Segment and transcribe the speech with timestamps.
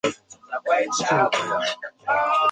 [0.65, 1.39] 袁侃早卒。